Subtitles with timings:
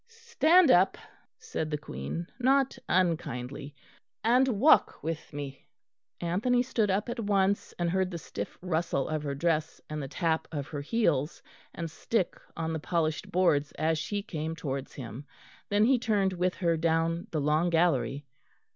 [0.07, 0.97] "Stand up,"
[1.37, 3.75] said the Queen, not unkindly,
[4.23, 5.67] "and walk with me."
[6.19, 10.07] Anthony stood up at once, and heard the stiff rustle of her dress and the
[10.07, 11.43] tap of her heels
[11.75, 15.23] and stick on the polished boards as she came towards him.
[15.69, 18.25] Then he turned with her down the long gallery.